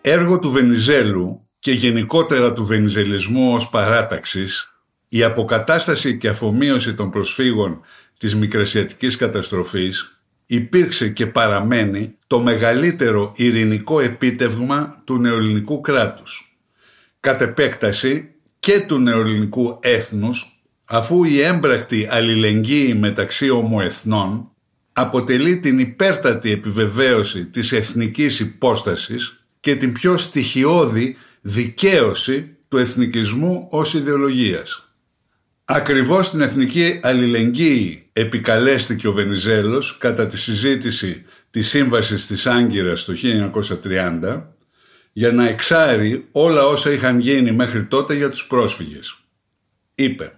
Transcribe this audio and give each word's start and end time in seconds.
Έργο 0.00 0.38
του 0.38 0.50
Βενιζέλου 0.50 1.48
και 1.58 1.72
γενικότερα 1.72 2.52
του 2.52 2.64
βενιζελισμού 2.64 3.54
ως 3.54 3.68
παράταξης, 3.68 4.72
η 5.08 5.22
αποκατάσταση 5.22 6.18
και 6.18 6.28
αφομοίωση 6.28 6.94
των 6.94 7.10
προσφύγων 7.10 7.80
της 8.18 8.34
μικρασιατικής 8.34 9.16
καταστροφής 9.16 10.20
υπήρξε 10.46 11.08
και 11.08 11.26
παραμένει 11.26 12.16
το 12.26 12.40
μεγαλύτερο 12.40 13.32
ειρηνικό 13.36 14.00
επίτευγμα 14.00 15.02
του 15.04 15.18
νεοελληνικού 15.18 15.80
κράτους. 15.80 16.58
Κατ' 17.20 17.40
επέκταση 17.40 18.28
και 18.58 18.84
του 18.88 18.98
νεοελληνικού 18.98 19.78
έθνους, 19.80 20.62
αφού 20.84 21.24
η 21.24 21.40
έμπρακτη 21.40 22.08
αλληλεγγύη 22.10 22.96
μεταξύ 23.00 23.50
ομοεθνών 23.50 24.50
αποτελεί 24.92 25.60
την 25.60 25.78
υπέρτατη 25.78 26.50
επιβεβαίωση 26.50 27.46
της 27.46 27.72
εθνικής 27.72 28.40
υπόστασης 28.40 29.37
και 29.60 29.76
την 29.76 29.92
πιο 29.92 30.16
στοιχειώδη 30.16 31.16
δικαίωση 31.40 32.56
του 32.68 32.76
εθνικισμού 32.76 33.66
ως 33.70 33.94
ιδεολογίας. 33.94 34.92
Ακριβώς 35.64 36.30
την 36.30 36.40
εθνική 36.40 37.00
αλληλεγγύη 37.02 38.08
επικαλέστηκε 38.12 39.08
ο 39.08 39.12
Βενιζέλος 39.12 39.98
κατά 39.98 40.26
τη 40.26 40.38
συζήτηση 40.38 41.24
της 41.50 41.68
Σύμβασης 41.68 42.26
της 42.26 42.46
Άγκυρας 42.46 43.04
το 43.04 43.14
1930 43.82 44.42
για 45.12 45.32
να 45.32 45.48
εξάρει 45.48 46.28
όλα 46.32 46.66
όσα 46.66 46.90
είχαν 46.90 47.20
γίνει 47.20 47.52
μέχρι 47.52 47.84
τότε 47.84 48.14
για 48.14 48.30
τους 48.30 48.46
πρόσφυγες. 48.46 49.18
Είπε 49.94 50.32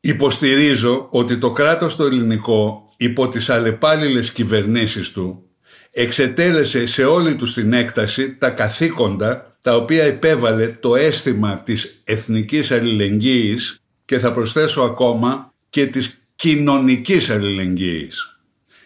«Υποστηρίζω 0.00 1.08
ότι 1.10 1.38
το 1.38 1.52
κράτος 1.52 1.96
το 1.96 2.04
ελληνικό 2.04 2.92
υπό 2.96 3.28
τις 3.28 3.50
αλλεπάλληλες 3.50 4.32
κυβερνήσεις 4.32 5.12
του 5.12 5.47
εξετέλεσε 5.92 6.86
σε 6.86 7.04
όλη 7.04 7.34
τους 7.34 7.54
την 7.54 7.72
έκταση 7.72 8.36
τα 8.36 8.50
καθήκοντα 8.50 9.56
τα 9.62 9.76
οποία 9.76 10.04
επέβαλε 10.04 10.68
το 10.68 10.96
αίσθημα 10.96 11.58
της 11.58 12.02
εθνικής 12.04 12.70
αλληλεγγύης 12.70 13.82
και 14.04 14.18
θα 14.18 14.32
προσθέσω 14.32 14.80
ακόμα 14.82 15.52
και 15.70 15.86
της 15.86 16.28
κοινωνικής 16.36 17.30
αλληλεγγύης. 17.30 18.38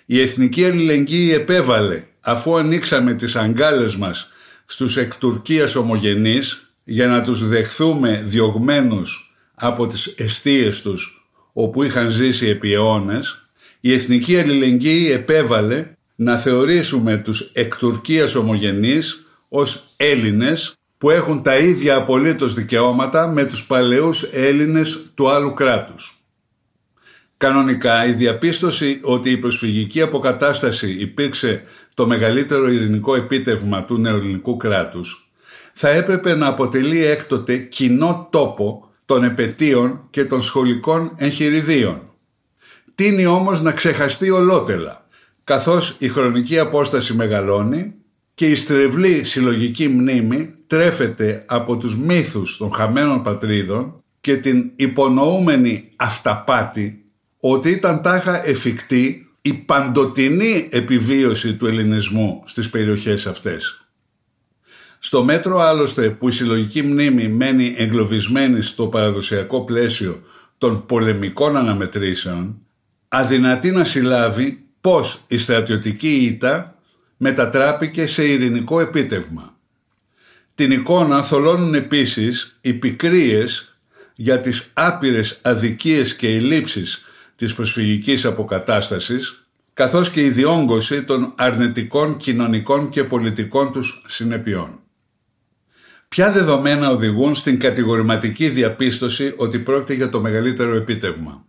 Η 0.07 0.21
εθνική 0.21 0.65
αλληλεγγύη 0.65 1.31
επέβαλε 1.35 2.05
αφού 2.21 2.57
ανοίξαμε 2.57 3.15
τις 3.15 3.37
αγκάλες 3.37 3.97
μας 3.97 4.31
στους 4.67 4.97
εκ 4.97 5.17
Τουρκίας 5.17 5.75
ομογενείς 5.75 6.75
για 6.85 7.07
να 7.07 7.23
τους 7.23 7.49
δεχθούμε 7.49 8.23
διωγμένους 8.27 9.35
από 9.55 9.87
τις 9.87 10.07
αιστείες 10.07 10.83
τους 10.83 11.27
όπου 11.53 11.83
είχαν 11.83 12.11
ζήσει 12.11 12.47
επί 12.47 12.73
αιώνες, 12.73 13.47
η 13.81 13.93
εθνική 13.93 14.39
αλληλεγγύη 14.39 15.11
επέβαλε 15.13 15.97
να 16.23 16.39
θεωρήσουμε 16.39 17.17
τους 17.17 17.51
εκ 17.53 17.77
Τουρκίας 17.77 18.35
ομογενείς 18.35 19.27
ως 19.49 19.85
Έλληνες 19.97 20.77
που 20.99 21.11
έχουν 21.11 21.43
τα 21.43 21.57
ίδια 21.57 21.97
απολύτως 21.97 22.55
δικαιώματα 22.55 23.29
με 23.29 23.45
τους 23.45 23.65
παλαιούς 23.67 24.23
Έλληνες 24.23 25.01
του 25.15 25.31
άλλου 25.31 25.55
κράτους. 25.55 26.17
Κανονικά 27.37 28.07
η 28.07 28.13
διαπίστωση 28.13 29.01
ότι 29.03 29.31
η 29.31 29.37
προσφυγική 29.37 30.01
αποκατάσταση 30.01 30.97
υπήρξε 30.99 31.63
το 31.95 32.07
μεγαλύτερο 32.07 32.71
ειρηνικό 32.71 33.15
επίτευγμα 33.15 33.85
του 33.85 33.99
νεοελληνικού 33.99 34.57
κράτους 34.57 35.33
θα 35.73 35.89
έπρεπε 35.89 36.35
να 36.35 36.47
αποτελεί 36.47 37.05
έκτοτε 37.05 37.57
κοινό 37.57 38.29
τόπο 38.31 38.89
των 39.07 39.25
επαιτίων 39.25 40.07
και 40.11 40.25
των 40.25 40.43
σχολικών 40.43 41.13
εγχειριδίων. 41.17 42.03
Τίνει 42.95 43.27
όμως 43.27 43.63
να 43.63 43.73
ξεχαστεί 43.73 44.31
ολότελα 44.31 45.02
καθώς 45.45 45.97
η 45.99 46.09
χρονική 46.09 46.59
απόσταση 46.59 47.15
μεγαλώνει 47.15 47.95
και 48.35 48.47
η 48.47 48.55
στρεβλή 48.55 49.25
συλλογική 49.25 49.89
μνήμη 49.89 50.55
τρέφεται 50.67 51.45
από 51.49 51.77
τους 51.77 51.97
μύθους 51.97 52.57
των 52.57 52.73
χαμένων 52.73 53.23
πατρίδων 53.23 54.03
και 54.21 54.37
την 54.37 54.71
υπονοούμενη 54.77 55.93
αυταπάτη 55.97 57.05
ότι 57.41 57.71
ήταν 57.71 58.03
τάχα 58.03 58.47
εφικτή 58.47 59.31
η 59.43 59.53
παντοτινή 59.53 60.69
επιβίωση 60.73 61.55
του 61.55 61.67
ελληνισμού 61.67 62.43
στις 62.45 62.71
περιοχές 62.71 63.27
αυτές. 63.27 63.87
Στο 64.99 65.25
μέτρο 65.25 65.61
άλλωστε 65.61 66.11
που 66.11 66.29
η 66.29 66.33
συλλογική 66.33 66.83
μνήμη 66.83 67.29
μένει 67.29 67.75
εγκλωβισμένη 67.77 68.63
στο 68.63 68.87
παραδοσιακό 68.87 69.65
πλαίσιο 69.65 70.23
των 70.59 70.87
πολεμικών 70.87 71.57
αναμετρήσεων, 71.57 72.59
αδυνατεί 73.09 73.71
να 73.71 73.85
συλλάβει 73.85 74.63
πώς 74.83 75.21
η 75.27 75.39
στρατιωτική 75.39 76.17
ήττα 76.17 76.79
μετατράπηκε 77.17 78.07
σε 78.07 78.25
ειρηνικό 78.25 78.81
επίτευγμα. 78.81 79.57
Την 80.55 80.71
εικόνα 80.71 81.23
θολώνουν 81.23 81.75
επίσης 81.75 82.59
οι 82.61 82.73
πικρίες 82.73 83.77
για 84.15 84.41
τις 84.41 84.71
άπειρες 84.75 85.41
αδικίες 85.43 86.17
και 86.17 86.29
ελλείψεις 86.29 87.05
της 87.37 87.55
προσφυγικής 87.55 88.25
αποκατάστασης, 88.25 89.47
καθώς 89.75 90.11
και 90.11 90.25
η 90.25 90.31
διόγκωση 90.31 91.03
των 91.03 91.33
αρνητικών 91.37 92.17
κοινωνικών 92.17 92.89
και 92.89 93.05
πολιτικών 93.05 93.73
τους 93.73 94.05
συνεπειών. 94.07 94.81
Ποια 96.09 96.33
δεδομένα 96.33 96.91
οδηγούν 96.91 97.35
στην 97.35 97.59
κατηγορηματική 97.59 98.49
διαπίστωση 98.49 99.35
ότι 99.37 99.59
πρόκειται 99.59 99.95
για 99.95 100.09
το 100.09 100.21
μεγαλύτερο 100.21 100.75
επίτευγμα; 100.77 101.47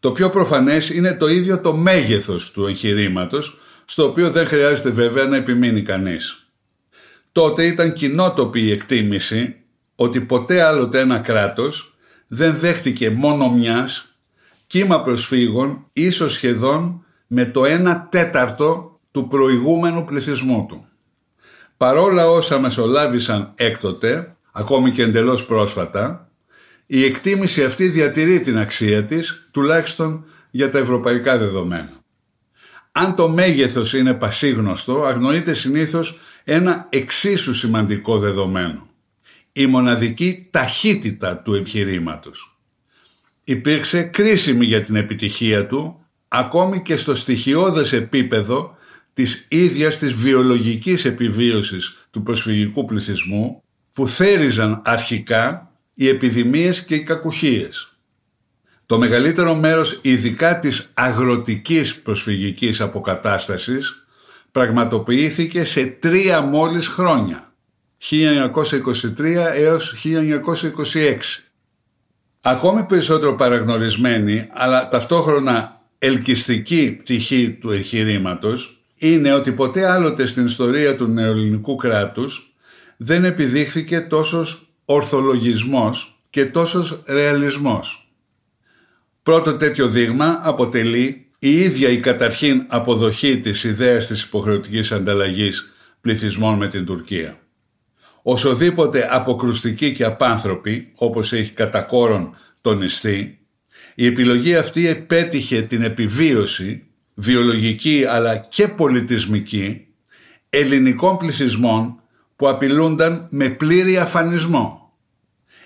Το 0.00 0.12
πιο 0.12 0.30
προφανές 0.30 0.90
είναι 0.90 1.14
το 1.14 1.28
ίδιο 1.28 1.60
το 1.60 1.74
μέγεθος 1.74 2.50
του 2.50 2.66
εγχειρήματος, 2.66 3.58
στο 3.84 4.04
οποίο 4.04 4.30
δεν 4.30 4.46
χρειάζεται 4.46 4.90
βέβαια 4.90 5.24
να 5.24 5.36
επιμείνει 5.36 5.82
κανείς. 5.82 6.50
Τότε 7.32 7.66
ήταν 7.66 7.92
κοινότοπη 7.92 8.60
η 8.60 8.70
εκτίμηση 8.70 9.56
ότι 9.96 10.20
ποτέ 10.20 10.62
άλλοτε 10.62 11.00
ένα 11.00 11.18
κράτος 11.18 11.96
δεν 12.26 12.56
δέχτηκε 12.56 13.10
μόνο 13.10 13.50
μιας 13.50 14.16
κύμα 14.66 15.02
προσφύγων 15.02 15.86
ίσως 15.92 16.32
σχεδόν 16.32 17.04
με 17.26 17.44
το 17.44 17.62
1 17.64 18.06
τέταρτο 18.10 19.00
του 19.10 19.28
προηγούμενου 19.28 20.04
πληθυσμού 20.04 20.66
του. 20.68 20.86
Παρόλα 21.76 22.30
όσα 22.30 22.58
μεσολάβησαν 22.58 23.52
έκτοτε, 23.54 24.36
ακόμη 24.52 24.90
και 24.90 25.02
εντελώς 25.02 25.46
πρόσφατα, 25.46 26.25
η 26.86 27.04
εκτίμηση 27.04 27.64
αυτή 27.64 27.88
διατηρεί 27.88 28.40
την 28.40 28.58
αξία 28.58 29.04
της, 29.04 29.48
τουλάχιστον 29.50 30.24
για 30.50 30.70
τα 30.70 30.78
ευρωπαϊκά 30.78 31.38
δεδομένα. 31.38 31.90
Αν 32.92 33.14
το 33.14 33.28
μέγεθος 33.28 33.94
είναι 33.94 34.14
πασίγνωστο, 34.14 35.04
αγνοείται 35.04 35.52
συνήθως 35.52 36.20
ένα 36.44 36.86
εξίσου 36.90 37.54
σημαντικό 37.54 38.18
δεδομένο. 38.18 38.88
Η 39.52 39.66
μοναδική 39.66 40.48
ταχύτητα 40.50 41.36
του 41.36 41.54
επιχειρήματος. 41.54 42.58
Υπήρξε 43.44 44.02
κρίσιμη 44.02 44.64
για 44.64 44.80
την 44.80 44.96
επιτυχία 44.96 45.66
του, 45.66 46.06
ακόμη 46.28 46.82
και 46.82 46.96
στο 46.96 47.14
στοιχειώδες 47.14 47.92
επίπεδο 47.92 48.76
της 49.14 49.46
ίδιας 49.50 49.98
της 49.98 50.12
βιολογικής 50.12 51.04
επιβίωσης 51.04 52.06
του 52.10 52.22
προσφυγικού 52.22 52.84
πληθυσμού, 52.84 53.62
που 53.92 54.08
θέριζαν 54.08 54.82
αρχικά 54.84 55.70
οι 55.98 56.08
επιδημίες 56.08 56.84
και 56.84 56.94
οι 56.94 57.02
κακουχίες. 57.02 57.96
Το 58.86 58.98
μεγαλύτερο 58.98 59.54
μέρος 59.54 59.98
ειδικά 60.02 60.58
της 60.58 60.90
αγροτικής 60.94 61.96
προσφυγικής 61.96 62.80
αποκατάστασης 62.80 64.06
πραγματοποιήθηκε 64.52 65.64
σε 65.64 65.86
τρία 65.86 66.40
μόλις 66.40 66.86
χρόνια, 66.86 67.52
1923 67.98 69.52
έως 69.54 69.94
1926. 69.94 71.50
Ακόμη 72.40 72.84
περισσότερο 72.84 73.34
παραγνωρισμένη, 73.34 74.48
αλλά 74.52 74.88
ταυτόχρονα 74.88 75.80
ελκυστική 75.98 76.98
πτυχή 77.02 77.50
του 77.60 77.70
εγχειρήματος 77.70 78.80
είναι 78.96 79.32
ότι 79.32 79.52
ποτέ 79.52 79.90
άλλοτε 79.90 80.26
στην 80.26 80.44
ιστορία 80.44 80.96
του 80.96 81.06
νεοελληνικού 81.06 81.76
κράτους 81.76 82.54
δεν 82.96 83.24
επιδείχθηκε 83.24 84.00
τόσος 84.00 84.65
ορθολογισμός 84.86 86.20
και 86.30 86.46
τόσος 86.46 87.02
ρεαλισμός. 87.06 88.10
Πρώτο 89.22 89.56
τέτοιο 89.56 89.88
δείγμα 89.88 90.40
αποτελεί 90.42 91.26
η 91.38 91.60
ίδια 91.60 91.88
η 91.88 92.00
καταρχήν 92.00 92.64
αποδοχή 92.68 93.40
της 93.40 93.64
ιδέας 93.64 94.06
της 94.06 94.22
υποχρεωτικής 94.22 94.92
ανταλλαγής 94.92 95.74
πληθυσμών 96.00 96.54
με 96.54 96.68
την 96.68 96.84
Τουρκία. 96.84 97.38
Οσοδήποτε 98.22 99.08
αποκρουστική 99.10 99.92
και 99.92 100.04
απάνθρωπη, 100.04 100.92
όπως 100.94 101.32
έχει 101.32 101.52
κατά 101.52 101.80
κόρον 101.80 102.36
τονιστεί, 102.60 103.38
η 103.94 104.06
επιλογή 104.06 104.56
αυτή 104.56 104.88
επέτυχε 104.88 105.62
την 105.62 105.82
επιβίωση, 105.82 106.86
βιολογική 107.14 108.04
αλλά 108.08 108.36
και 108.36 108.68
πολιτισμική, 108.68 109.86
ελληνικών 110.50 111.16
πληθυσμών 111.16 112.00
που 112.36 112.48
απειλούνταν 112.48 113.26
με 113.30 113.48
πλήρη 113.48 113.98
αφανισμό. 113.98 114.92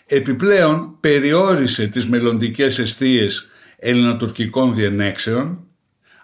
Επιπλέον 0.06 0.96
περιόρισε 1.00 1.86
τις 1.86 2.06
μελλοντικές 2.06 2.78
αιστείες 2.78 3.48
ελληνοτουρκικών 3.76 4.74
διενέξεων, 4.74 5.66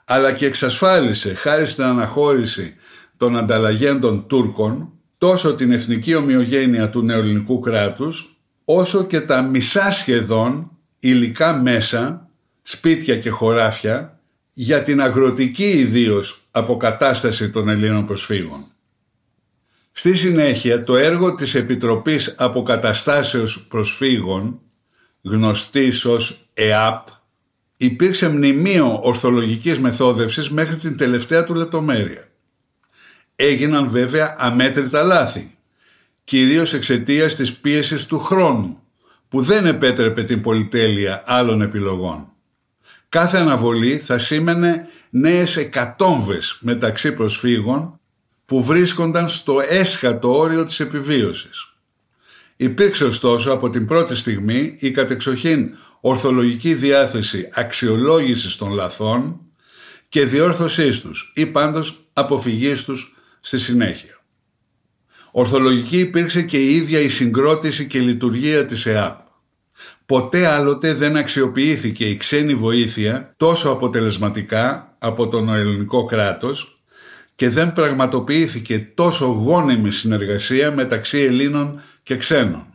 αλλά 0.04 0.32
και 0.32 0.46
εξασφάλισε 0.46 1.34
χάρη 1.34 1.66
στην 1.66 1.84
αναχώρηση 1.84 2.74
των 3.16 3.36
ανταλλαγέντων 3.36 4.26
Τούρκων 4.26 4.92
τόσο 5.18 5.54
την 5.54 5.72
εθνική 5.72 6.14
ομοιογένεια 6.14 6.90
του 6.90 7.02
νεοελληνικού 7.02 7.60
κράτους, 7.60 8.36
όσο 8.64 9.04
και 9.04 9.20
τα 9.20 9.42
μισά 9.42 9.90
σχεδόν 9.90 10.70
υλικά 10.98 11.52
μέσα, 11.52 12.30
σπίτια 12.62 13.18
και 13.18 13.30
χωράφια, 13.30 14.20
για 14.52 14.82
την 14.82 15.00
αγροτική 15.00 15.70
ιδίως 15.70 16.46
αποκατάσταση 16.50 17.50
των 17.50 17.68
Ελλήνων 17.68 18.06
προσφύγων. 18.06 18.64
Στη 19.98 20.14
συνέχεια 20.14 20.84
το 20.84 20.96
έργο 20.96 21.34
της 21.34 21.54
Επιτροπής 21.54 22.34
Αποκαταστάσεως 22.38 23.66
Προσφύγων, 23.68 24.60
γνωστής 25.22 26.04
ως 26.04 26.48
ΕΑΠ, 26.54 27.08
υπήρξε 27.76 28.28
μνημείο 28.28 29.00
ορθολογικής 29.02 29.78
μεθόδευσης 29.78 30.50
μέχρι 30.50 30.76
την 30.76 30.96
τελευταία 30.96 31.44
του 31.44 31.54
λεπτομέρεια. 31.54 32.28
Έγιναν 33.36 33.88
βέβαια 33.88 34.36
αμέτρητα 34.38 35.02
λάθη, 35.02 35.56
κυρίως 36.24 36.74
εξαιτίας 36.74 37.34
της 37.34 37.52
πίεσης 37.52 38.06
του 38.06 38.18
χρόνου, 38.18 38.82
που 39.28 39.40
δεν 39.40 39.66
επέτρεπε 39.66 40.24
την 40.24 40.42
πολυτέλεια 40.42 41.22
άλλων 41.26 41.62
επιλογών. 41.62 42.28
Κάθε 43.08 43.38
αναβολή 43.38 43.98
θα 43.98 44.18
σήμαινε 44.18 44.88
νέες 45.10 45.56
εκατόμβες 45.56 46.58
μεταξύ 46.60 47.12
προσφύγων 47.12 48.00
που 48.46 48.62
βρίσκονταν 48.62 49.28
στο 49.28 49.60
έσχατο 49.68 50.38
όριο 50.38 50.64
της 50.64 50.80
επιβίωσης. 50.80 51.72
Υπήρξε 52.56 53.04
ωστόσο 53.04 53.52
από 53.52 53.70
την 53.70 53.86
πρώτη 53.86 54.16
στιγμή 54.16 54.76
η 54.78 54.90
κατεξοχήν 54.90 55.74
ορθολογική 56.00 56.74
διάθεση 56.74 57.48
αξιολόγησης 57.52 58.56
των 58.56 58.72
λαθών 58.72 59.40
και 60.08 60.24
διόρθωσής 60.24 61.00
τους 61.00 61.32
ή 61.36 61.46
πάντως 61.46 62.08
αποφυγής 62.12 62.84
τους 62.84 63.16
στη 63.40 63.58
συνέχεια. 63.58 64.20
Ορθολογική 65.30 65.98
υπήρξε 65.98 66.42
και 66.42 66.58
η 66.58 66.74
ίδια 66.74 67.00
η 67.00 67.08
συγκρότηση 67.08 67.86
και 67.86 67.98
η 67.98 68.00
λειτουργία 68.00 68.66
της 68.66 68.86
ΕΑΠ. 68.86 69.20
Ποτέ 70.06 70.46
άλλοτε 70.46 70.94
δεν 70.94 71.16
αξιοποιήθηκε 71.16 72.04
η 72.08 72.16
ξένη 72.16 72.54
βοήθεια 72.54 73.34
τόσο 73.36 73.70
αποτελεσματικά 73.70 74.96
από 74.98 75.28
τον 75.28 75.48
ελληνικό 75.48 76.04
κράτος 76.04 76.75
και 77.36 77.48
δεν 77.50 77.72
πραγματοποιήθηκε 77.72 78.78
τόσο 78.94 79.26
γόνιμη 79.26 79.90
συνεργασία 79.90 80.72
μεταξύ 80.72 81.18
Ελλήνων 81.18 81.80
και 82.02 82.16
ξένων. 82.16 82.66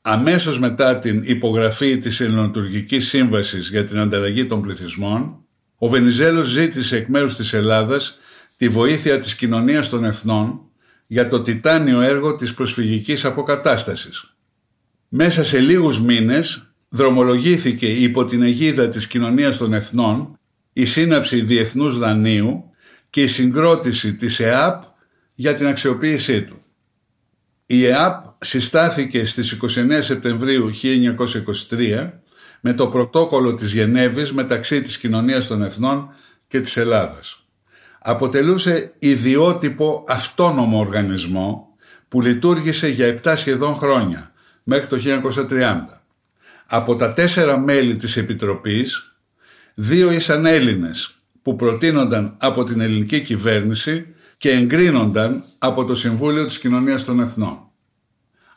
Αμέσως 0.00 0.58
μετά 0.58 0.98
την 0.98 1.22
υπογραφή 1.24 1.98
της 1.98 2.20
Ελληνοτουρκικής 2.20 3.08
Σύμβασης 3.08 3.68
για 3.68 3.84
την 3.84 3.98
ανταλλαγή 3.98 4.46
των 4.46 4.62
πληθυσμών, 4.62 5.36
ο 5.78 5.88
Βενιζέλος 5.88 6.46
ζήτησε 6.46 6.96
εκ 6.96 7.08
μέρους 7.08 7.36
της 7.36 7.52
Ελλάδας 7.52 8.18
τη 8.56 8.68
βοήθεια 8.68 9.20
της 9.20 9.34
κοινωνίας 9.34 9.88
των 9.88 10.04
εθνών 10.04 10.60
για 11.06 11.28
το 11.28 11.42
τιτάνιο 11.42 12.00
έργο 12.00 12.36
της 12.36 12.54
προσφυγικής 12.54 13.24
αποκατάστασης. 13.24 14.34
Μέσα 15.08 15.44
σε 15.44 15.58
λίγους 15.58 16.00
μήνες 16.00 16.72
δρομολογήθηκε 16.88 17.86
υπό 17.86 18.24
την 18.24 18.42
αιγίδα 18.42 18.88
της 18.88 19.06
κοινωνίας 19.06 19.56
των 19.58 19.72
εθνών 19.72 20.38
η 20.72 20.84
σύναψη 20.84 21.40
διεθνούς 21.40 21.98
δανείου 21.98 22.67
και 23.10 23.22
η 23.22 23.26
συγκρότηση 23.26 24.14
της 24.14 24.40
ΕΑΠ 24.40 24.82
για 25.34 25.54
την 25.54 25.66
αξιοποίησή 25.66 26.42
του. 26.42 26.62
Η 27.66 27.86
ΕΑΠ 27.86 28.24
συστάθηκε 28.40 29.24
στις 29.24 29.58
29 29.62 29.98
Σεπτεμβρίου 30.00 30.70
1923 31.70 32.10
με 32.60 32.74
το 32.74 32.86
πρωτόκολλο 32.86 33.54
της 33.54 33.72
Γενέβης 33.72 34.32
μεταξύ 34.32 34.82
της 34.82 34.98
κοινωνίας 34.98 35.46
των 35.46 35.62
εθνών 35.62 36.08
και 36.48 36.60
της 36.60 36.76
Ελλάδας. 36.76 37.42
Αποτελούσε 37.98 38.92
ιδιότυπο 38.98 40.04
αυτόνομο 40.08 40.78
οργανισμό 40.78 41.68
που 42.08 42.20
λειτουργήσε 42.20 42.88
για 42.88 43.20
7 43.24 43.34
σχεδόν 43.36 43.74
χρόνια 43.74 44.32
μέχρι 44.62 44.86
το 44.86 44.96
1930. 44.96 46.02
Από 46.66 46.96
τα 46.96 47.12
τέσσερα 47.12 47.58
μέλη 47.58 47.96
της 47.96 48.16
Επιτροπής, 48.16 49.16
δύο 49.74 50.10
ήσαν 50.10 50.46
Έλληνες 50.46 51.17
που 51.42 51.56
προτείνονταν 51.56 52.34
από 52.38 52.64
την 52.64 52.80
ελληνική 52.80 53.20
κυβέρνηση 53.20 54.06
και 54.38 54.50
εγκρίνονταν 54.50 55.42
από 55.58 55.84
το 55.84 55.94
Συμβούλιο 55.94 56.46
της 56.46 56.58
Κοινωνίας 56.58 57.04
των 57.04 57.20
Εθνών. 57.20 57.58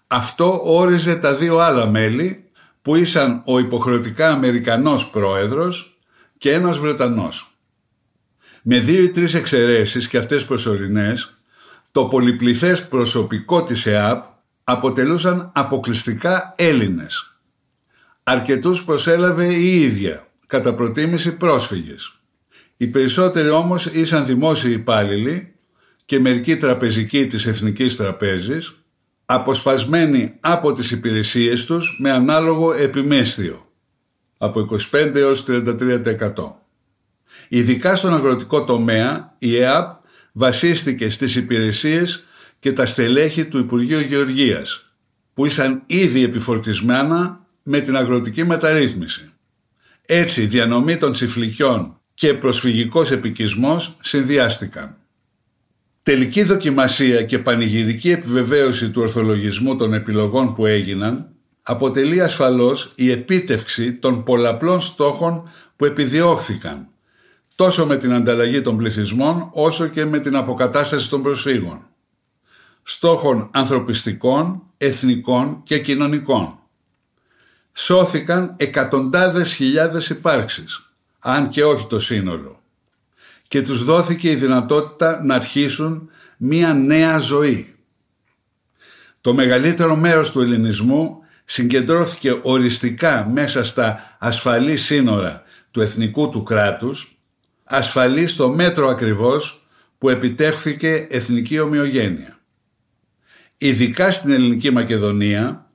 Αυτό 0.07 0.61
όριζε 0.63 1.15
τα 1.15 1.35
δύο 1.35 1.57
άλλα 1.57 1.85
μέλη 1.85 2.43
που 2.81 2.95
ήσαν 2.95 3.41
ο 3.45 3.59
υποχρεωτικά 3.59 4.29
Αμερικανός 4.29 5.09
πρόεδρος 5.09 5.99
και 6.37 6.53
ένας 6.53 6.77
Βρετανός. 6.77 7.55
Με 8.61 8.79
δύο 8.79 9.03
ή 9.03 9.09
τρεις 9.09 9.33
εξαιρέσεις 9.33 10.07
και 10.07 10.17
αυτές 10.17 10.45
προσωρινές, 10.45 11.41
το 11.91 12.05
πολυπληθές 12.05 12.87
προσωπικό 12.87 13.63
της 13.63 13.85
ΕΑΠ 13.85 14.25
αποτελούσαν 14.63 15.51
αποκλειστικά 15.55 16.53
Έλληνες. 16.57 17.35
Αρκετούς 18.23 18.83
προσέλαβε 18.83 19.53
η 19.53 19.81
ίδια, 19.81 20.27
κατά 20.47 20.73
προτίμηση 20.73 21.37
πρόσφυγες. 21.37 22.20
Οι 22.81 22.87
περισσότεροι 22.87 23.49
όμως 23.49 23.85
ήσαν 23.85 24.25
δημόσιοι 24.25 24.71
υπάλληλοι 24.75 25.53
και 26.05 26.19
μερικοί 26.19 26.57
τραπεζικοί 26.57 27.27
της 27.27 27.45
Εθνικής 27.45 27.95
Τραπέζης, 27.95 28.83
αποσπασμένοι 29.25 30.33
από 30.39 30.73
τις 30.73 30.91
υπηρεσίες 30.91 31.65
τους 31.65 31.97
με 31.99 32.11
ανάλογο 32.11 32.73
επιμέσθιο, 32.73 33.71
από 34.37 34.59
25 34.91 35.15
έως 35.15 35.43
33%. 35.43 36.65
Ειδικά 37.47 37.95
στον 37.95 38.13
αγροτικό 38.13 38.63
τομέα, 38.63 39.35
η 39.37 39.57
ΕΑΠ 39.57 40.03
βασίστηκε 40.31 41.09
στις 41.09 41.35
υπηρεσίες 41.35 42.27
και 42.59 42.73
τα 42.73 42.85
στελέχη 42.85 43.45
του 43.45 43.57
Υπουργείου 43.57 43.99
Γεωργίας, 43.99 44.93
που 45.33 45.45
ήσαν 45.45 45.83
ήδη 45.85 46.23
επιφορτισμένα 46.23 47.47
με 47.63 47.79
την 47.79 47.95
αγροτική 47.95 48.43
μεταρρύθμιση. 48.43 49.31
Έτσι, 50.05 50.45
διανομή 50.45 50.97
των 50.97 51.11
τσιφλικιών 51.11 51.95
και 52.21 52.33
προσφυγικός 52.33 53.11
επικισμός 53.11 53.97
συνδυάστηκαν. 54.01 54.95
Τελική 56.03 56.43
δοκιμασία 56.43 57.23
και 57.23 57.39
πανηγυρική 57.39 58.11
επιβεβαίωση 58.11 58.89
του 58.89 59.01
ορθολογισμού 59.01 59.75
των 59.75 59.93
επιλογών 59.93 60.55
που 60.55 60.65
έγιναν 60.65 61.27
αποτελεί 61.61 62.21
ασφαλώς 62.21 62.91
η 62.95 63.11
επίτευξη 63.11 63.93
των 63.93 64.23
πολλαπλών 64.23 64.79
στόχων 64.79 65.49
που 65.75 65.85
επιδιώχθηκαν 65.85 66.87
τόσο 67.55 67.85
με 67.85 67.97
την 67.97 68.13
ανταλλαγή 68.13 68.61
των 68.61 68.77
πληθυσμών 68.77 69.49
όσο 69.51 69.87
και 69.87 70.05
με 70.05 70.19
την 70.19 70.35
αποκατάσταση 70.35 71.09
των 71.09 71.21
προσφύγων 71.21 71.85
στόχων 72.83 73.49
ανθρωπιστικών, 73.51 74.63
εθνικών 74.77 75.61
και 75.63 75.79
κοινωνικών. 75.79 76.59
Σώθηκαν 77.73 78.53
εκατοντάδες 78.57 79.53
χιλιάδες 79.53 80.09
υπάρξεις, 80.09 80.90
αν 81.23 81.49
και 81.49 81.63
όχι 81.63 81.87
το 81.87 81.99
σύνολο, 81.99 82.61
και 83.47 83.61
τους 83.61 83.83
δόθηκε 83.83 84.31
η 84.31 84.35
δυνατότητα 84.35 85.23
να 85.23 85.35
αρχίσουν 85.35 86.09
μία 86.37 86.73
νέα 86.73 87.17
ζωή. 87.17 87.75
Το 89.21 89.33
μεγαλύτερο 89.33 89.95
μέρος 89.95 90.31
του 90.31 90.41
ελληνισμού 90.41 91.17
συγκεντρώθηκε 91.45 92.39
οριστικά 92.41 93.27
μέσα 93.31 93.63
στα 93.63 94.15
ασφαλή 94.19 94.77
σύνορα 94.77 95.43
του 95.71 95.81
εθνικού 95.81 96.29
του 96.29 96.43
κράτους, 96.43 97.17
ασφαλή 97.63 98.27
στο 98.27 98.49
μέτρο 98.49 98.87
ακριβώς 98.87 99.67
που 99.97 100.09
επιτεύχθηκε 100.09 101.07
εθνική 101.09 101.59
ομοιογένεια. 101.59 102.39
Ειδικά 103.57 104.11
στην 104.11 104.31
ελληνική 104.31 104.71
Μακεδονία 104.71 105.71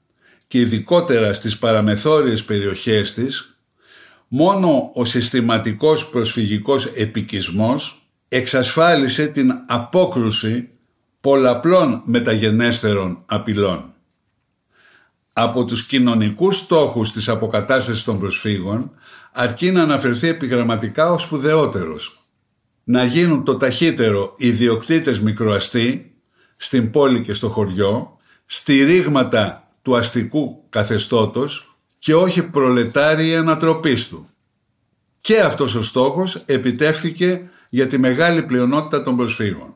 και 0.48 0.58
ειδικότερα 0.58 1.32
στις 1.32 1.58
παραμεθόριες 1.58 2.44
περιοχές 2.44 3.14
της, 3.14 3.55
μόνο 4.28 4.90
ο 4.94 5.04
συστηματικός 5.04 6.08
προσφυγικός 6.08 6.86
επικισμός 6.86 8.08
εξασφάλισε 8.28 9.26
την 9.26 9.52
απόκρουση 9.66 10.68
πολλαπλών 11.20 12.02
μεταγενέστερων 12.04 13.22
απειλών. 13.26 13.94
Από 15.32 15.64
τους 15.64 15.86
κοινωνικούς 15.86 16.56
στόχους 16.56 17.12
της 17.12 17.28
αποκατάστασης 17.28 18.04
των 18.04 18.18
προσφύγων 18.18 18.90
αρκεί 19.32 19.70
να 19.70 19.82
αναφερθεί 19.82 20.28
επιγραμματικά 20.28 21.12
ο 21.12 21.18
σπουδαιότερος. 21.18 22.20
Να 22.84 23.04
γίνουν 23.04 23.44
το 23.44 23.56
ταχύτερο 23.56 24.34
ιδιοκτήτες 24.36 25.20
μικροαστή 25.20 26.14
στην 26.56 26.90
πόλη 26.90 27.22
και 27.22 27.32
στο 27.32 27.48
χωριό, 27.48 28.16
στη 28.46 28.84
ρήγματα 28.84 29.70
του 29.82 29.96
αστικού 29.96 30.64
καθεστώτος 30.70 31.75
και 31.98 32.14
όχι 32.14 32.42
προλετάριοι 32.42 33.36
ανατροπής 33.36 34.08
του. 34.08 34.30
Και 35.20 35.40
αυτός 35.40 35.74
ο 35.74 35.82
στόχος 35.82 36.42
επιτεύχθηκε 36.46 37.50
για 37.68 37.86
τη 37.86 37.98
μεγάλη 37.98 38.42
πλειονότητα 38.42 39.02
των 39.02 39.16
προσφύγων. 39.16 39.74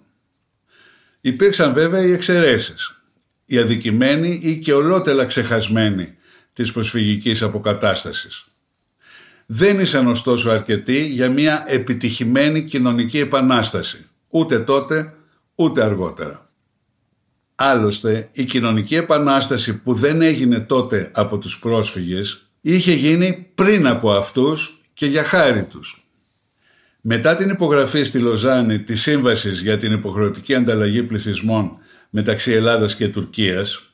Υπήρξαν 1.20 1.72
βέβαια 1.72 2.02
οι 2.02 2.12
εξαιρέσεις, 2.12 3.02
οι 3.44 3.58
αδικημένοι 3.58 4.40
ή 4.42 4.58
και 4.58 4.72
ολότελα 4.72 5.24
ξεχασμένοι 5.24 6.16
της 6.52 6.72
προσφυγικής 6.72 7.42
αποκατάστασης. 7.42 8.44
Δεν 9.46 9.80
ήσαν 9.80 10.06
ωστόσο 10.06 10.50
αρκετοί 10.50 11.06
για 11.06 11.30
μια 11.30 11.64
επιτυχημένη 11.66 12.62
κοινωνική 12.62 13.18
επανάσταση, 13.18 14.06
ούτε 14.28 14.58
τότε 14.58 15.14
ούτε 15.54 15.84
αργότερα. 15.84 16.49
Άλλωστε, 17.62 18.28
η 18.32 18.44
κοινωνική 18.44 18.94
επανάσταση 18.94 19.82
που 19.82 19.94
δεν 19.94 20.22
έγινε 20.22 20.60
τότε 20.60 21.10
από 21.14 21.38
τους 21.38 21.58
πρόσφυγες 21.58 22.50
είχε 22.60 22.92
γίνει 22.92 23.50
πριν 23.54 23.86
από 23.86 24.12
αυτούς 24.12 24.80
και 24.94 25.06
για 25.06 25.24
χάρη 25.24 25.64
τους. 25.64 26.08
Μετά 27.00 27.34
την 27.34 27.50
υπογραφή 27.50 28.02
στη 28.02 28.18
Λοζάνη 28.18 28.80
της 28.80 29.02
Σύμβασης 29.02 29.60
για 29.60 29.76
την 29.76 29.92
υποχρεωτική 29.92 30.54
ανταλλαγή 30.54 31.02
πληθυσμών 31.02 31.76
μεταξύ 32.10 32.52
Ελλάδας 32.52 32.94
και 32.94 33.08
Τουρκίας 33.08 33.92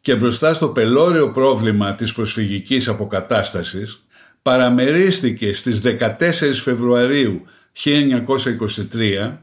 και 0.00 0.14
μπροστά 0.14 0.54
στο 0.54 0.68
πελώριο 0.68 1.32
πρόβλημα 1.32 1.94
της 1.94 2.12
προσφυγικής 2.12 2.88
αποκατάστασης, 2.88 4.06
παραμερίστηκε 4.42 5.54
στις 5.54 5.80
14 5.80 6.60
Φεβρουαρίου 6.62 7.42
1923 7.84 9.38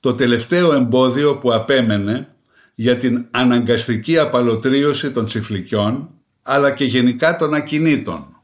το 0.00 0.14
τελευταίο 0.14 0.72
εμπόδιο 0.72 1.36
που 1.36 1.52
απέμενε 1.52 2.28
για 2.78 2.96
την 2.98 3.26
αναγκαστική 3.30 4.18
απαλωτρίωση 4.18 5.10
των 5.10 5.26
τσιφλικιών 5.26 6.10
αλλά 6.42 6.70
και 6.70 6.84
γενικά 6.84 7.36
των 7.36 7.54
ακινήτων 7.54 8.36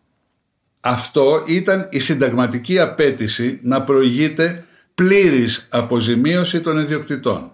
αυτό 0.85 1.45
ήταν 1.47 1.89
η 1.91 1.99
συνταγματική 1.99 2.79
απέτηση 2.79 3.59
να 3.63 3.83
προηγείται 3.83 4.67
πλήρης 4.95 5.69
αποζημίωση 5.71 6.61
των 6.61 6.79
ιδιοκτητών. 6.79 7.53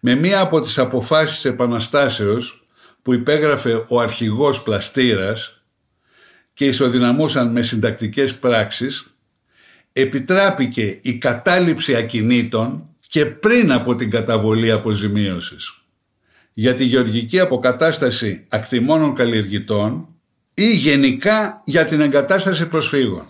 Με 0.00 0.14
μία 0.14 0.40
από 0.40 0.60
τις 0.60 0.78
αποφάσεις 0.78 1.44
επαναστάσεως 1.44 2.66
που 3.02 3.12
υπέγραφε 3.12 3.84
ο 3.88 4.00
αρχηγός 4.00 4.62
Πλαστήρας 4.62 5.62
και 6.54 6.66
ισοδυναμούσαν 6.66 7.50
με 7.50 7.62
συντακτικές 7.62 8.34
πράξεις, 8.34 9.14
επιτράπηκε 9.92 10.98
η 11.02 11.18
κατάληψη 11.18 11.94
ακινήτων 11.94 12.88
και 13.08 13.26
πριν 13.26 13.72
από 13.72 13.94
την 13.94 14.10
καταβολή 14.10 14.70
αποζημίωσης. 14.70 15.80
Για 16.52 16.74
τη 16.74 16.84
γεωργική 16.84 17.40
αποκατάσταση 17.40 18.46
ακτιμώνων 18.48 19.14
καλλιεργητών 19.14 20.08
ή 20.54 20.76
γενικά 20.76 21.62
για 21.64 21.84
την 21.84 22.00
εγκατάσταση 22.00 22.68
προσφύγων. 22.68 23.26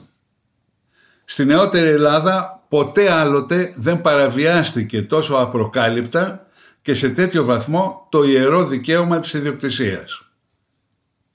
Στη 1.24 1.44
νεότερη 1.44 1.88
Ελλάδα 1.88 2.64
ποτέ 2.68 3.12
άλλοτε 3.12 3.72
δεν 3.76 4.00
παραβιάστηκε 4.00 5.02
τόσο 5.02 5.34
απροκάλυπτα 5.34 6.46
και 6.82 6.94
σε 6.94 7.08
τέτοιο 7.08 7.44
βαθμό 7.44 8.06
το 8.10 8.24
ιερό 8.24 8.66
δικαίωμα 8.66 9.18
της 9.18 9.32
ιδιοκτησίας. 9.32 10.20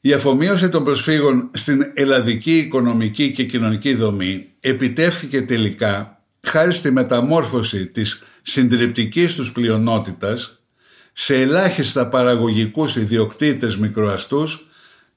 Η 0.02 0.14
αφομοίωση 0.14 0.70
των 0.70 0.84
προσφύγων 0.84 1.50
στην 1.54 1.92
ελλαδική 1.94 2.58
οικονομική 2.58 3.32
και 3.32 3.44
κοινωνική 3.44 3.94
δομή 3.94 4.48
επιτεύχθηκε 4.60 5.42
τελικά 5.42 6.22
χάρη 6.42 6.74
στη 6.74 6.92
μεταμόρφωση 6.92 7.86
της 7.86 8.24
συντριπτικής 8.42 9.36
τους 9.36 9.52
πλειονότητας 9.52 10.62
σε 11.14 11.42
ελάχιστα 11.42 12.08
παραγωγικούς 12.08 12.96
ιδιοκτήτες 12.96 13.78
μικροαστούς 13.78 14.68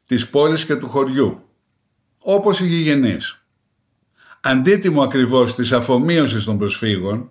της 0.07 0.29
πόλης 0.29 0.65
και 0.65 0.77
του 0.77 0.89
χωριού, 0.89 1.43
όπως 2.19 2.61
οι 2.61 2.67
γηγενείς. 2.67 3.47
Αντίτιμο 4.41 5.03
ακριβώς 5.03 5.55
της 5.55 5.73
αφομοίωσης 5.73 6.45
των 6.45 6.59
προσφύγων, 6.59 7.31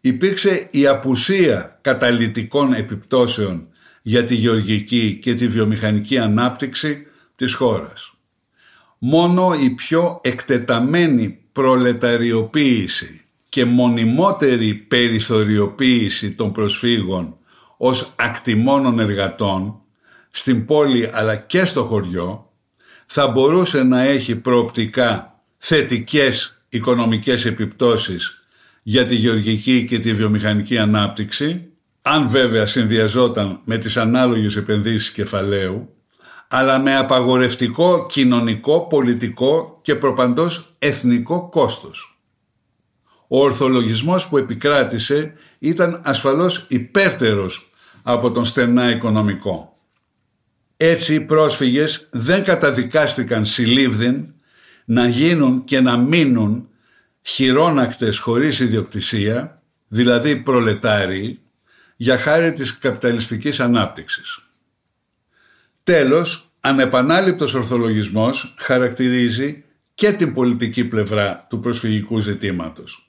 υπήρξε 0.00 0.68
η 0.70 0.86
απουσία 0.86 1.78
καταλυτικών 1.82 2.72
επιπτώσεων 2.72 3.68
για 4.02 4.24
τη 4.24 4.34
γεωργική 4.34 5.18
και 5.22 5.34
τη 5.34 5.48
βιομηχανική 5.48 6.18
ανάπτυξη 6.18 7.06
της 7.36 7.54
χώρας. 7.54 8.12
Μόνο 8.98 9.54
η 9.54 9.70
πιο 9.70 10.20
εκτεταμένη 10.24 11.38
προλεταριοποίηση 11.52 13.25
και 13.56 13.64
μονιμότερη 13.64 14.74
περιθωριοποίηση 14.74 16.32
των 16.32 16.52
προσφύγων 16.52 17.36
ως 17.76 18.12
ακτιμώνων 18.16 18.98
εργατών 18.98 19.80
στην 20.30 20.66
πόλη 20.66 21.10
αλλά 21.12 21.36
και 21.36 21.64
στο 21.64 21.84
χωριό 21.84 22.50
θα 23.06 23.28
μπορούσε 23.28 23.82
να 23.82 24.02
έχει 24.02 24.36
προοπτικά 24.36 25.40
θετικές 25.58 26.62
οικονομικές 26.68 27.44
επιπτώσεις 27.44 28.46
για 28.82 29.06
τη 29.06 29.14
γεωργική 29.14 29.86
και 29.88 29.98
τη 29.98 30.14
βιομηχανική 30.14 30.78
ανάπτυξη, 30.78 31.66
αν 32.02 32.28
βέβαια 32.28 32.66
συνδυαζόταν 32.66 33.60
με 33.64 33.78
τις 33.78 33.96
ανάλογες 33.96 34.56
επενδύσεις 34.56 35.10
κεφαλαίου, 35.10 35.88
αλλά 36.48 36.78
με 36.78 36.96
απαγορευτικό 36.96 38.06
κοινωνικό, 38.06 38.86
πολιτικό 38.86 39.78
και 39.82 39.94
προπαντός 39.94 40.74
εθνικό 40.78 41.48
κόστος. 41.48 42.15
Ο 43.28 43.42
ορθολογισμός 43.42 44.28
που 44.28 44.38
επικράτησε 44.38 45.32
ήταν 45.58 46.00
ασφαλώς 46.04 46.66
υπέρτερος 46.68 47.70
από 48.02 48.30
τον 48.30 48.44
στενά 48.44 48.90
οικονομικό. 48.90 49.78
Έτσι 50.76 51.14
οι 51.14 51.20
πρόσφυγες 51.20 52.08
δεν 52.10 52.44
καταδικάστηκαν 52.44 53.44
συλλήβδιν 53.44 54.26
να 54.84 55.08
γίνουν 55.08 55.64
και 55.64 55.80
να 55.80 55.96
μείνουν 55.96 56.68
χειρόνακτες 57.22 58.18
χωρίς 58.18 58.60
ιδιοκτησία, 58.60 59.62
δηλαδή 59.88 60.36
προλετάριοι, 60.36 61.40
για 61.96 62.18
χάρη 62.18 62.52
της 62.52 62.78
καπιταλιστικής 62.78 63.60
ανάπτυξης. 63.60 64.38
Τέλος, 65.82 66.50
ανεπανάληπτος 66.60 67.54
ορθολογισμός 67.54 68.54
χαρακτηρίζει 68.58 69.64
και 69.94 70.12
την 70.12 70.34
πολιτική 70.34 70.84
πλευρά 70.84 71.46
του 71.48 71.60
προσφυγικού 71.60 72.18
ζητήματος. 72.18 73.05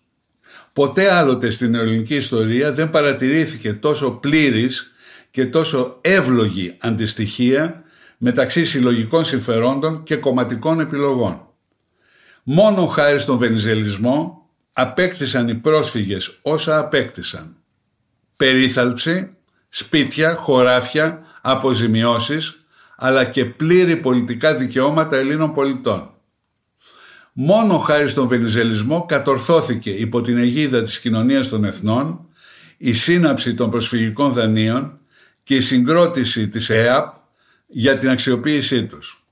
Ποτέ 0.77 1.11
άλλοτε 1.13 1.49
στην 1.49 1.75
ελληνική 1.75 2.15
ιστορία 2.15 2.73
δεν 2.73 2.89
παρατηρήθηκε 2.89 3.73
τόσο 3.73 4.11
πλήρης 4.11 4.95
και 5.31 5.45
τόσο 5.45 5.97
εύλογη 6.01 6.77
αντιστοιχεία 6.79 7.83
μεταξύ 8.17 8.65
συλλογικών 8.65 9.25
συμφερόντων 9.25 10.03
και 10.03 10.15
κομματικών 10.15 10.79
επιλογών. 10.79 11.47
Μόνο 12.43 12.85
χάρη 12.85 13.19
στον 13.19 13.37
βενιζελισμό 13.37 14.49
απέκτησαν 14.73 15.47
οι 15.47 15.55
πρόσφυγες 15.55 16.39
όσα 16.41 16.77
απέκτησαν. 16.77 17.55
Περίθαλψη, 18.35 19.29
σπίτια, 19.69 20.35
χωράφια, 20.35 21.21
αποζημιώσεις, 21.41 22.65
αλλά 22.97 23.25
και 23.25 23.45
πλήρη 23.45 23.95
πολιτικά 23.95 24.55
δικαιώματα 24.55 25.15
Ελλήνων 25.15 25.53
πολιτών. 25.53 26.16
Μόνο 27.39 27.77
χάρη 27.77 28.09
στον 28.09 28.27
βενιζελισμό 28.27 29.05
κατορθώθηκε 29.05 29.89
υπό 29.89 30.21
την 30.21 30.37
αιγίδα 30.37 30.83
της 30.83 30.99
κοινωνίας 30.99 31.49
των 31.49 31.63
εθνών 31.63 32.25
η 32.77 32.93
σύναψη 32.93 33.53
των 33.53 33.69
προσφυγικών 33.69 34.33
δανείων 34.33 34.99
και 35.43 35.55
η 35.55 35.61
συγκρότηση 35.61 36.47
της 36.47 36.69
ΕΑΠ 36.69 37.13
για 37.67 37.97
την 37.97 38.09
αξιοποίησή 38.09 38.85
τους. 38.85 39.25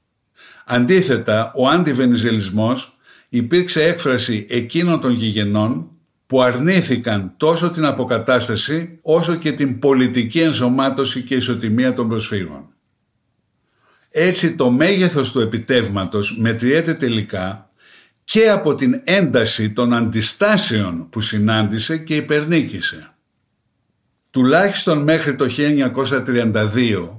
Αντίθετα, 0.66 1.52
ο 1.56 1.68
αντιβενιζελισμός 1.68 2.98
υπήρξε 3.30 3.84
έκφραση 3.84 4.46
εκείνων 4.50 5.02
των 5.02 5.12
γηγενών 5.12 5.90
που 6.28 6.42
αρνήθηκαν 6.42 7.34
τόσο 7.38 7.70
την 7.70 7.86
αποκατάσταση 7.86 9.00
όσο 9.02 9.36
και 9.36 9.52
την 9.52 9.80
πολιτική 9.80 10.40
ενσωμάτωση 10.40 11.22
και 11.22 11.36
ισοτιμία 11.36 11.94
των 11.94 12.10
προσφύγων. 12.10 12.68
Έτσι 14.10 14.56
το 14.56 14.72
μέγεθος 14.72 15.32
του 15.32 15.40
επιτεύγματος 15.40 16.38
μετριέται 16.38 16.94
τελικά 16.94 17.70
και 18.26 18.50
από 18.50 18.76
την 18.76 19.02
ένταση 19.04 19.72
των 19.72 19.94
αντιστάσεων 19.94 21.10
που 21.10 21.22
συνάντησε 21.22 21.98
και 21.98 22.16
υπερνίκησε. 22.16 23.10
Τουλάχιστον 24.32 24.98
μέχρι 24.98 25.36
το 25.36 25.46
1932, 25.50 27.10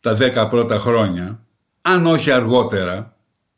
τα 0.00 0.16
10 0.44 0.48
πρώτα 0.50 0.78
χρόνια, 0.78 1.40
αν 1.82 2.06
όχι 2.06 2.30
αργότερα, 2.30 3.16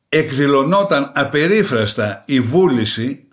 εκδηλωνόταν 0.08 1.12
απερίφραστα 1.14 2.22
η 2.26 2.40
βούληση 2.40 3.26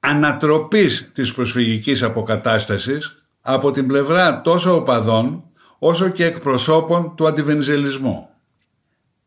ανατροπής 0.00 1.10
της 1.14 1.34
προσφυγικής 1.34 2.02
αποκατάστασης 2.02 3.22
από 3.40 3.70
την 3.70 3.86
πλευρά 3.86 4.40
τόσο 4.40 4.74
οπαδών 4.74 5.44
όσο 5.78 6.08
και 6.08 6.24
εκπροσώπων 6.24 7.12
του 7.16 7.26
αντιβενζελισμού. 7.26 8.28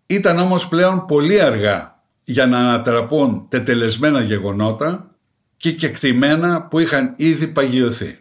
Ήταν 0.06 0.40
όμως 0.40 0.68
πλέον 0.68 1.06
πολύ 1.06 1.42
αργά 1.42 2.01
για 2.32 2.48
να 2.48 2.60
ανατραπούν 2.60 3.46
τετελεσμένα 3.50 4.22
γεγονότα 4.22 5.16
και 5.58 5.72
κεκτημένα 5.72 6.62
που 6.62 6.80
είχαν 6.80 7.14
ήδη 7.16 7.48
παγιωθεί. 7.48 8.20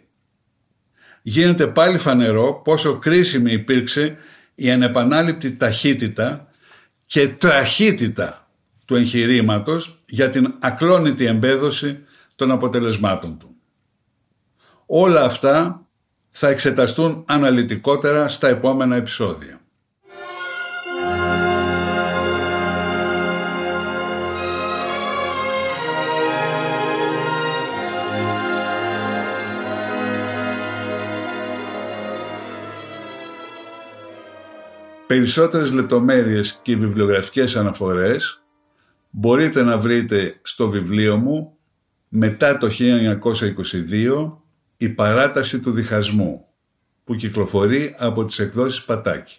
Γίνεται 1.23 1.67
πάλι 1.67 1.99
φανερό 1.99 2.61
πόσο 2.65 2.99
κρίσιμη 2.99 3.53
υπήρξε 3.53 4.17
η 4.55 4.71
ανεπανάληπτη 4.71 5.57
ταχύτητα 5.57 6.49
και 7.07 7.29
τραχύτητα 7.29 8.51
του 8.85 8.95
εγχειρήματος 8.95 10.03
για 10.07 10.29
την 10.29 10.55
ακλόνητη 10.59 11.25
εμπέδωση 11.25 11.99
των 12.37 12.51
αποτελεσμάτων 12.51 13.39
του. 13.39 13.55
Όλα 14.87 15.25
αυτά 15.25 15.87
θα 16.31 16.49
εξεταστούν 16.49 17.25
αναλυτικότερα 17.27 18.29
στα 18.29 18.49
επόμενα 18.49 18.97
επεισόδια. 18.97 19.60
Περισσότερες 35.11 35.73
λεπτομέρειες 35.73 36.61
και 36.63 36.77
βιβλιογραφικές 36.77 37.57
αναφορές 37.57 38.43
μπορείτε 39.11 39.63
να 39.63 39.79
βρείτε 39.79 40.39
στο 40.43 40.69
βιβλίο 40.69 41.17
μου 41.17 41.57
μετά 42.09 42.59
το 42.59 42.69
1922 42.71 44.33
«Η 44.77 44.89
παράταση 44.89 45.61
του 45.61 45.71
διχασμού» 45.71 46.47
που 47.05 47.15
κυκλοφορεί 47.15 47.95
από 47.99 48.25
τις 48.25 48.39
εκδόσεις 48.39 48.85
Πατάκη. 48.85 49.39